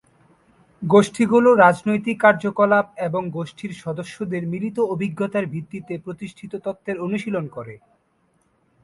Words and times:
গোষ্ঠীগুলো 0.81 1.49
রাজনৈতিক 1.55 2.17
কার্যকলাপ 2.21 2.85
এবং 3.07 3.21
গোষ্ঠীর 3.29 3.71
সদস্যদের 3.83 4.43
মিলিত 4.47 4.77
অভিজ্ঞতার 4.93 5.45
ভিত্তিতে 5.45 5.93
প্রতিষ্ঠিত 5.97 6.51
তত্ত্বের 6.65 6.97
অনুশীলন 6.99 7.45
করে। 7.47 7.75